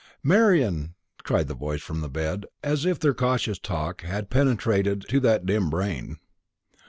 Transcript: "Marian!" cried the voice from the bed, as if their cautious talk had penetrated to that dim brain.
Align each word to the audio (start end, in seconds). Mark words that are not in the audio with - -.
"Marian!" 0.23 0.95
cried 1.23 1.47
the 1.47 1.53
voice 1.53 1.83
from 1.83 2.01
the 2.01 2.09
bed, 2.09 2.47
as 2.63 2.87
if 2.87 2.97
their 2.99 3.13
cautious 3.13 3.59
talk 3.59 4.01
had 4.01 4.31
penetrated 4.31 5.05
to 5.09 5.19
that 5.19 5.45
dim 5.45 5.69
brain. 5.69 6.17